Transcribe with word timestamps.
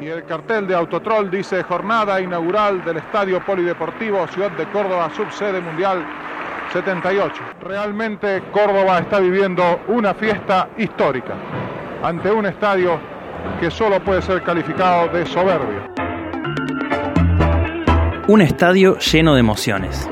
Y 0.00 0.06
el 0.08 0.24
cartel 0.24 0.66
de 0.66 0.74
Autotrol 0.74 1.30
dice 1.30 1.62
jornada 1.62 2.20
inaugural 2.20 2.82
del 2.84 2.96
Estadio 2.96 3.44
Polideportivo 3.44 4.26
Ciudad 4.28 4.50
de 4.52 4.64
Córdoba, 4.66 5.10
subsede 5.14 5.60
mundial 5.60 6.02
78. 6.72 7.34
Realmente 7.60 8.42
Córdoba 8.50 9.00
está 9.00 9.18
viviendo 9.20 9.80
una 9.88 10.14
fiesta 10.14 10.70
histórica 10.78 11.34
ante 12.02 12.30
un 12.30 12.46
estadio 12.46 12.98
que 13.60 13.70
solo 13.70 14.00
puede 14.00 14.22
ser 14.22 14.42
calificado 14.42 15.08
de 15.08 15.26
soberbio. 15.26 15.82
Un 18.28 18.40
estadio 18.40 18.96
lleno 18.98 19.34
de 19.34 19.40
emociones. 19.40 20.08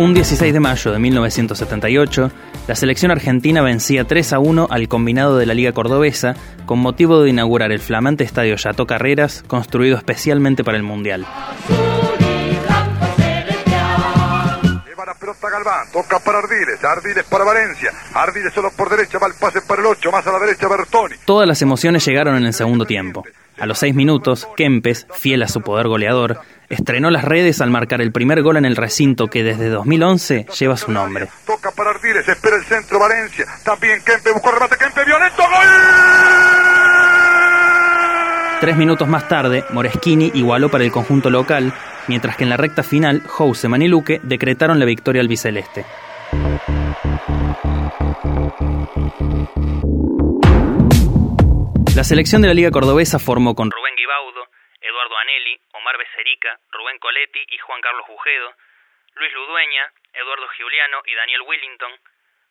Un 0.00 0.14
16 0.14 0.54
de 0.54 0.60
mayo 0.60 0.92
de 0.92 0.98
1978, 0.98 2.32
la 2.66 2.74
selección 2.74 3.10
argentina 3.10 3.60
vencía 3.60 4.06
3 4.06 4.32
a 4.32 4.38
1 4.38 4.68
al 4.70 4.88
combinado 4.88 5.36
de 5.36 5.44
la 5.44 5.52
Liga 5.52 5.72
Cordobesa 5.72 6.34
con 6.64 6.78
motivo 6.78 7.22
de 7.22 7.28
inaugurar 7.28 7.70
el 7.70 7.80
flamante 7.80 8.24
estadio 8.24 8.56
Yato 8.56 8.86
Carreras, 8.86 9.44
construido 9.46 9.98
especialmente 9.98 10.64
para 10.64 10.78
el 10.78 10.84
Mundial. 10.84 11.26
pelota 15.20 15.50
Galván, 15.50 15.86
toca 15.92 16.18
para 16.18 16.38
Ardiles, 16.38 16.82
Ardiles 16.82 17.24
para 17.24 17.44
Valencia, 17.44 17.92
Ardiles 18.14 18.54
solo 18.54 18.70
por 18.70 18.88
derecha, 18.88 19.18
va 19.18 19.26
el 19.26 19.34
pase 19.34 19.60
para 19.60 19.82
el 19.82 19.86
8, 19.86 20.10
más 20.10 20.26
a 20.26 20.32
la 20.32 20.38
derecha 20.38 20.66
Bertoni. 20.66 21.16
Todas 21.26 21.46
las 21.46 21.60
emociones 21.60 22.04
llegaron 22.06 22.36
en 22.36 22.46
el 22.46 22.54
segundo 22.54 22.86
tiempo. 22.86 23.24
A 23.60 23.66
los 23.66 23.78
seis 23.78 23.94
minutos, 23.94 24.48
Kempes, 24.56 25.06
fiel 25.12 25.42
a 25.42 25.48
su 25.48 25.60
poder 25.60 25.86
goleador, 25.86 26.40
estrenó 26.70 27.10
las 27.10 27.24
redes 27.24 27.60
al 27.60 27.70
marcar 27.70 28.00
el 28.00 28.10
primer 28.10 28.42
gol 28.42 28.56
en 28.56 28.64
el 28.64 28.74
recinto 28.74 29.26
que 29.26 29.44
desde 29.44 29.68
2011 29.68 30.46
lleva 30.58 30.78
su 30.78 30.90
nombre. 30.90 31.28
Toca 31.44 31.70
para 31.70 31.90
Ardiles, 31.90 32.26
espera 32.26 32.56
el 32.56 32.64
centro 32.64 32.98
Valencia, 32.98 33.44
también 33.62 34.00
Kempes, 34.02 34.32
buscó 34.32 34.50
remate, 34.50 34.76
Kempes, 34.78 35.04
violento, 35.04 35.42
gol. 35.42 35.68
Tres 38.60 38.76
minutos 38.76 39.08
más 39.08 39.28
tarde, 39.28 39.64
Moreschini 39.70 40.30
igualó 40.34 40.70
para 40.70 40.84
el 40.84 40.92
conjunto 40.92 41.28
local, 41.28 41.74
mientras 42.08 42.36
que 42.36 42.44
en 42.44 42.50
la 42.50 42.56
recta 42.56 42.82
final, 42.82 43.22
Houseman 43.26 43.82
y 43.82 43.88
Luque 43.88 44.20
decretaron 44.22 44.78
la 44.78 44.86
victoria 44.86 45.20
albiceleste. 45.20 45.84
La 51.96 52.04
selección 52.04 52.40
de 52.40 52.46
la 52.46 52.54
Liga 52.54 52.70
Cordobesa 52.70 53.18
formó 53.18 53.56
con 53.56 53.68
Rubén 53.68 53.96
Guibaudo, 53.96 54.46
Eduardo 54.80 55.18
Anelli, 55.18 55.58
Omar 55.74 55.98
Becerica, 55.98 56.54
Rubén 56.70 56.98
Coletti 57.02 57.42
y 57.50 57.58
Juan 57.58 57.80
Carlos 57.82 58.06
Bujedo, 58.06 58.54
Luis 59.18 59.32
Ludueña, 59.34 59.90
Eduardo 60.14 60.46
Giuliano 60.56 61.02
y 61.04 61.14
Daniel 61.18 61.42
Willington, 61.42 61.90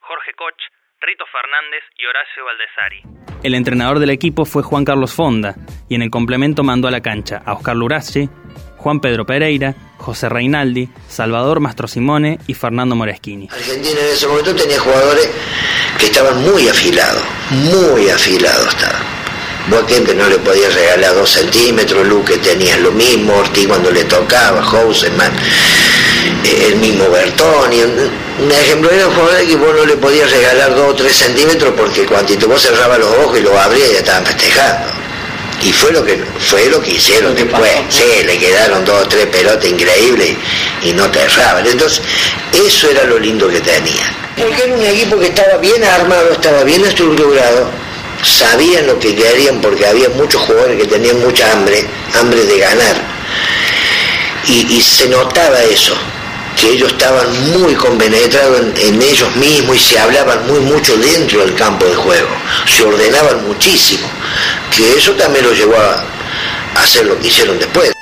Jorge 0.02 0.34
Koch, 0.36 0.60
Rito 1.00 1.24
Fernández 1.32 1.84
y 1.96 2.04
Horacio 2.06 2.44
Valdesari. 2.44 3.02
El 3.42 3.56
entrenador 3.56 4.00
del 4.00 4.10
equipo 4.10 4.44
fue 4.44 4.62
Juan 4.62 4.84
Carlos 4.84 5.16
Fonda 5.16 5.56
y 5.88 5.96
en 5.96 6.02
el 6.02 6.12
complemento 6.12 6.64
mandó 6.64 6.90
a 6.90 6.92
la 6.92 7.02
cancha 7.02 7.42
a 7.46 7.54
Oscar 7.54 7.78
Lurache, 7.78 8.28
Juan 8.76 9.00
Pedro 9.00 9.26
Pereira, 9.26 9.74
José 9.98 10.28
Reinaldi, 10.28 10.90
Salvador 11.08 11.62
Mastro 11.62 11.88
Simone 11.88 12.40
y 12.46 12.56
Fernando 12.56 12.96
Moreschini. 12.96 13.48
Argentina 13.50 14.00
en 14.04 14.12
ese 14.12 14.28
momento 14.28 14.54
tenía 14.54 14.80
jugadores 14.80 15.32
que 15.98 16.06
estaban 16.08 16.44
muy 16.44 16.68
afilados, 16.68 17.24
muy 17.72 18.10
afilados 18.10 18.68
estaban. 18.76 19.09
Vos 19.70 19.84
Kempe 19.84 20.16
no 20.16 20.28
le 20.28 20.38
podías 20.40 20.74
regalar 20.74 21.14
dos 21.14 21.30
centímetros, 21.30 22.08
Luque 22.08 22.38
tenía 22.38 22.76
lo 22.78 22.92
mismo, 22.92 23.36
Ortiz 23.36 23.68
cuando 23.68 23.92
le 23.92 24.04
tocaba, 24.06 24.64
Houseman, 24.64 25.32
el 26.44 26.76
mismo 26.78 27.08
Bertoni. 27.10 27.82
Un 27.82 28.52
ejemplo 28.52 28.90
era 28.90 29.08
un 29.08 29.14
jugador 29.14 29.46
que 29.46 29.56
vos 29.58 29.76
no 29.76 29.86
le 29.86 29.98
podías 29.98 30.32
regalar 30.32 30.74
dos 30.76 30.92
o 30.92 30.96
tres 30.96 31.16
centímetros 31.16 31.74
porque 31.78 32.06
cuando 32.06 32.48
vos 32.48 32.62
cerrabas 32.62 32.98
los 32.98 33.14
ojos 33.18 33.38
y 33.38 33.42
los 33.42 33.56
abrías 33.56 33.92
ya 33.92 34.00
estaban 34.00 34.26
festejando. 34.26 34.88
Y 35.62 35.72
fue 35.72 35.92
lo 35.92 36.04
que 36.04 36.18
fue 36.40 36.66
lo 36.70 36.82
que 36.82 36.92
hicieron 36.92 37.36
después. 37.36 37.72
Sí, 37.90 38.24
le 38.26 38.40
quedaron 38.40 38.84
dos 38.86 39.04
o 39.04 39.08
tres 39.08 39.28
pelotas 39.28 39.70
increíbles 39.70 40.36
y 40.82 40.94
no 40.94 41.12
te 41.12 41.22
erraban. 41.22 41.68
Entonces, 41.68 42.02
eso 42.54 42.90
era 42.90 43.04
lo 43.04 43.20
lindo 43.20 43.48
que 43.48 43.60
tenía. 43.60 44.16
Porque 44.36 44.64
era 44.64 44.74
un 44.74 44.86
equipo 44.86 45.20
que 45.20 45.28
estaba 45.28 45.58
bien 45.58 45.84
armado, 45.84 46.32
estaba 46.32 46.64
bien 46.64 46.84
estructurado, 46.86 47.70
sabían 48.24 48.88
lo 48.88 49.00
que 49.00 49.16
querían 49.16 49.62
porque 49.62 49.86
había 49.86 50.10
muchos 50.10 50.42
jugadores 50.42 50.82
que 50.82 50.88
tenían 50.88 51.20
mucha 51.22 51.52
hambre, 51.52 51.86
hambre 52.20 52.44
de 52.46 52.60
ganar. 52.60 52.96
Y, 54.48 54.82
se 54.82 55.08
notaba 55.08 55.62
eso, 55.64 55.96
que 56.60 56.72
ellos 56.72 56.92
estaban 56.92 57.52
muy 57.52 57.76
compenetrados 57.76 58.60
en, 58.60 58.74
en, 58.78 59.02
ellos 59.02 59.36
mismos 59.36 59.76
y 59.76 59.80
se 59.80 60.00
hablaban 60.00 60.48
muy 60.48 60.60
mucho 60.62 60.98
dentro 60.98 61.42
del 61.42 61.54
campo 61.54 61.86
de 61.86 61.94
juego, 61.94 62.30
se 62.66 62.84
ordenaban 62.84 63.46
muchísimo, 63.48 64.08
que 64.76 64.94
eso 64.94 65.12
también 65.14 65.46
los 65.46 65.56
llevó 65.56 65.76
a 65.76 66.04
hacer 66.82 67.06
lo 67.06 67.20
que 67.20 67.28
hicieron 67.28 67.60
después. 67.60 67.94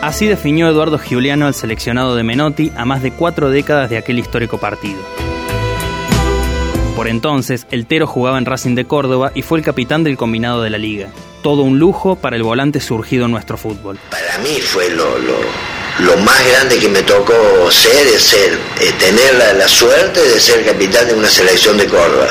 Así 0.00 0.26
definió 0.26 0.68
Eduardo 0.68 0.98
Giuliano 0.98 1.46
al 1.46 1.54
seleccionado 1.54 2.16
de 2.16 2.22
Menotti 2.22 2.72
a 2.76 2.86
más 2.86 3.02
de 3.02 3.10
cuatro 3.10 3.50
décadas 3.50 3.90
de 3.90 3.98
aquel 3.98 4.18
histórico 4.18 4.56
partido. 4.56 5.00
Por 6.98 7.06
entonces, 7.06 7.64
el 7.70 7.86
Tero 7.86 8.08
jugaba 8.08 8.38
en 8.38 8.44
Racing 8.44 8.74
de 8.74 8.84
Córdoba 8.84 9.30
y 9.32 9.42
fue 9.42 9.60
el 9.60 9.64
capitán 9.64 10.02
del 10.02 10.16
combinado 10.16 10.62
de 10.62 10.70
la 10.70 10.78
liga. 10.78 11.10
Todo 11.44 11.62
un 11.62 11.78
lujo 11.78 12.16
para 12.16 12.34
el 12.34 12.42
volante 12.42 12.80
surgido 12.80 13.26
en 13.26 13.30
nuestro 13.30 13.56
fútbol. 13.56 14.00
Para 14.10 14.36
mí 14.38 14.60
fue 14.60 14.90
lo, 14.90 15.16
lo, 15.16 16.16
más 16.16 16.44
grande 16.48 16.76
que 16.76 16.88
me 16.88 17.04
tocó 17.04 17.70
ser 17.70 18.04
es 18.08 18.20
ser, 18.20 18.58
eh, 18.80 18.92
tener 18.98 19.32
la, 19.36 19.68
suerte 19.68 20.20
de 20.28 20.40
ser 20.40 20.64
capitán 20.64 21.06
de 21.06 21.14
una 21.14 21.28
selección 21.28 21.78
de 21.78 21.86
Córdoba, 21.86 22.26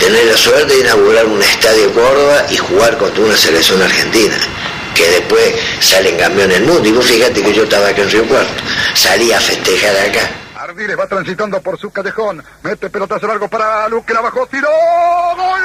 tener 0.00 0.24
la 0.24 0.36
suerte 0.38 0.72
de 0.72 0.80
inaugurar 0.80 1.26
un 1.26 1.42
estadio 1.42 1.92
Córdoba 1.92 2.46
y 2.50 2.56
jugar 2.56 2.96
contra 2.96 3.22
una 3.22 3.36
selección 3.36 3.82
argentina 3.82 4.38
que 4.94 5.10
después 5.10 5.52
salen 5.80 6.16
campeón 6.16 6.48
del 6.48 6.64
mundo. 6.64 6.88
Y 6.88 6.92
vos 6.92 7.04
fíjate 7.04 7.42
que 7.42 7.52
yo 7.52 7.64
estaba 7.64 7.88
acá 7.88 8.00
en 8.00 8.10
Río 8.10 8.26
Cuarto, 8.26 8.62
salí 8.94 9.30
a 9.30 9.40
festejar 9.40 9.94
acá. 10.08 10.45
Ardiles 10.66 10.98
va 10.98 11.06
transitando 11.06 11.62
por 11.62 11.78
su 11.78 11.92
callejón, 11.92 12.42
mete 12.62 12.90
pelotazo 12.90 13.26
largo 13.26 13.48
para 13.48 13.88
Luque, 13.88 14.12
la 14.12 14.20
bajó, 14.20 14.46
tiró, 14.46 14.68
gol. 15.36 15.60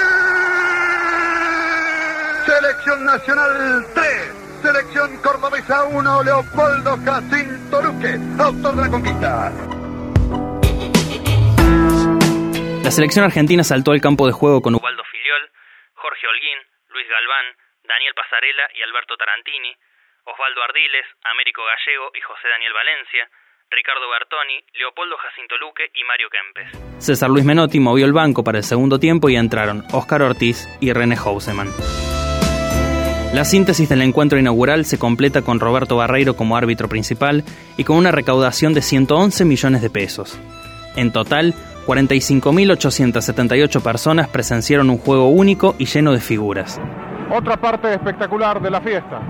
Selección 2.46 3.06
Nacional 3.06 3.86
3. 3.96 4.62
Selección 4.62 5.18
Cordobesa 5.24 5.86
1, 5.86 6.24
Leopoldo 6.24 6.98
Jacinto 7.04 7.82
Luque, 7.82 8.14
autor 8.38 8.76
de 8.76 8.82
la 8.82 8.90
conquista. 8.90 9.52
La 12.84 12.92
selección 12.92 13.26
argentina 13.26 13.64
saltó 13.64 13.92
al 13.92 14.02
campo 14.02 14.28
de 14.28 14.34
juego 14.34 14.62
con 14.62 14.76
Ubaldo 14.76 15.04
Filiol, 15.06 15.50
Jorge 15.94 16.28
Holguín, 16.28 16.60
Luis 16.90 17.08
Galván, 17.10 17.46
Daniel 17.90 18.14
Pasarela 18.14 18.70
y 18.76 18.84
Alberto 18.84 19.18
Tarantini, 19.18 19.74
Osvaldo 20.26 20.62
Ardiles, 20.62 21.06
Américo 21.24 21.66
Gallego 21.66 22.12
y 22.14 22.22
José 22.22 22.48
Daniel 22.50 22.74
Valencia, 22.74 23.30
Ricardo 23.72 24.10
Bertoni, 24.12 24.62
Leopoldo 24.78 25.16
Jacinto 25.18 25.56
Luque 25.58 25.84
y 25.96 26.04
Mario 26.04 26.28
Kempes. 26.30 27.02
César 27.02 27.30
Luis 27.30 27.46
Menotti 27.46 27.80
movió 27.80 28.06
el 28.06 28.12
banco 28.12 28.44
para 28.44 28.58
el 28.58 28.66
segundo 28.66 29.00
tiempo 29.00 29.30
y 29.30 29.38
entraron 29.38 29.86
Óscar 29.94 30.22
Ortiz 30.24 30.68
y 30.82 30.92
René 30.92 31.16
Houseman. 31.16 31.70
La 33.34 33.46
síntesis 33.46 33.88
del 33.88 34.02
encuentro 34.02 34.38
inaugural 34.38 34.84
se 34.84 35.00
completa 35.00 35.42
con 35.42 35.62
Roberto 35.62 35.96
Barreiro 35.96 36.36
como 36.36 36.58
árbitro 36.58 36.90
principal 36.90 37.46
y 37.78 37.86
con 37.86 37.96
una 37.96 38.12
recaudación 38.12 38.74
de 38.74 38.82
111 38.82 39.46
millones 39.46 39.82
de 39.82 39.90
pesos. 39.90 40.38
En 40.98 41.14
total, 41.14 41.54
45.878 41.88 43.82
personas 43.82 44.28
presenciaron 44.28 44.90
un 44.90 44.98
juego 44.98 45.30
único 45.30 45.76
y 45.80 45.86
lleno 45.86 46.12
de 46.12 46.20
figuras. 46.20 46.82
Otra 47.30 47.56
parte 47.56 47.94
espectacular 47.94 48.62
de 48.62 48.70
la 48.70 48.82
fiesta. 48.82 49.22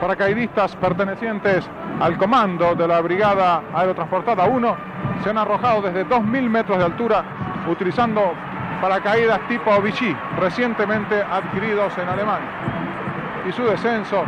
Paracaidistas 0.00 0.74
pertenecientes 0.76 1.68
al 2.00 2.16
comando 2.16 2.74
de 2.74 2.88
la 2.88 3.00
Brigada 3.00 3.62
Aerotransportada 3.74 4.44
1 4.46 4.76
se 5.22 5.30
han 5.30 5.38
arrojado 5.38 5.82
desde 5.82 6.06
2.000 6.06 6.48
metros 6.48 6.78
de 6.78 6.84
altura 6.84 7.22
utilizando 7.70 8.32
paracaídas 8.80 9.40
tipo 9.48 9.78
Vichy, 9.82 10.16
recientemente 10.38 11.22
adquiridos 11.22 11.96
en 11.98 12.08
Alemania. 12.08 12.48
Y 13.46 13.52
su 13.52 13.64
descenso 13.64 14.24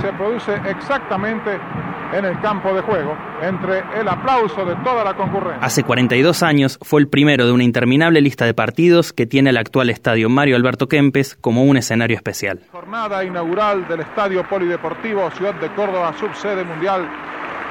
se 0.00 0.12
produce 0.14 0.54
exactamente 0.66 1.60
en 2.12 2.24
el 2.24 2.40
campo 2.40 2.74
de 2.74 2.82
juego, 2.82 3.16
entre 3.40 3.82
el 3.98 4.08
aplauso 4.08 4.64
de 4.64 4.74
toda 4.84 5.04
la 5.04 5.14
concurrencia. 5.14 5.64
Hace 5.64 5.82
42 5.82 6.42
años 6.42 6.78
fue 6.82 7.00
el 7.00 7.08
primero 7.08 7.46
de 7.46 7.52
una 7.52 7.64
interminable 7.64 8.20
lista 8.20 8.44
de 8.44 8.54
partidos 8.54 9.12
que 9.12 9.26
tiene 9.26 9.50
el 9.50 9.56
actual 9.56 9.90
estadio 9.90 10.28
Mario 10.28 10.56
Alberto 10.56 10.88
Kempes 10.88 11.36
como 11.40 11.64
un 11.64 11.76
escenario 11.76 12.16
especial. 12.16 12.60
Jornada 12.70 13.24
inaugural 13.24 13.86
del 13.88 14.00
Estadio 14.00 14.46
Polideportivo 14.48 15.30
Ciudad 15.32 15.54
de 15.54 15.68
Córdoba, 15.74 16.14
subsede 16.18 16.64
mundial 16.64 17.08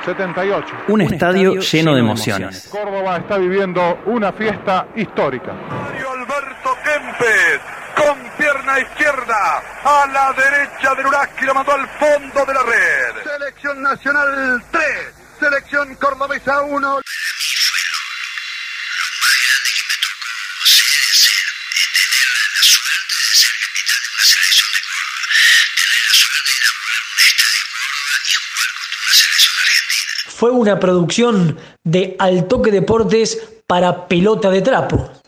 78. 0.06 0.68
Un, 0.88 0.94
un 0.94 1.02
estadio, 1.02 1.54
estadio, 1.54 1.62
lleno 1.62 1.94
de 1.94 2.00
emociones. 2.00 2.70
Córdoba 2.72 3.18
está 3.18 3.38
viviendo 3.38 4.00
una 4.06 4.32
fiesta 4.32 4.88
histórica. 4.96 5.54
Mario 5.54 6.12
Alberto 6.12 6.70
Kempes 6.84 7.62
con 7.96 8.18
pierna 8.38 8.80
izquierda 8.80 9.62
a 9.84 10.08
la 10.08 10.34
derecha 10.34 10.96
del 10.96 11.06
Uraski 11.06 11.46
lo 11.46 11.54
mandó 11.54 11.74
al 11.74 11.88
fondo 11.88 12.46
de 12.46 12.54
la 12.54 12.64
red. 12.64 13.41
Selección 13.62 13.84
Nacional 13.84 14.64
3, 14.72 14.84
Selección 15.40 15.96
Cordobesa 15.96 16.64
1. 16.64 16.72
capitán 16.72 17.02
de 24.02 24.10
una 24.10 24.26
selección 24.26 24.70
de 24.74 24.82
Córdoba, 24.82 25.22
tener 25.78 26.02
la 26.02 26.14
suerte 26.18 26.50
de 26.50 26.58
inaugurar 26.58 27.02
un 27.06 27.20
estadio 27.22 27.62
Córdoba 27.78 28.14
y 28.26 28.34
jugar 28.42 28.70
contra 28.82 28.98
una 28.98 29.14
selección 29.22 29.54
argentina. 29.62 30.10
Fue 30.40 30.50
una 30.50 30.80
producción 30.80 31.60
de 31.84 32.16
Al 32.18 32.48
Toque 32.48 32.72
Deportes 32.72 33.28
para 33.68 34.08
Pelota 34.08 34.50
de 34.50 34.62
Trapo. 34.64 35.21